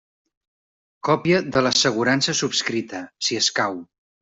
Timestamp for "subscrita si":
2.41-3.39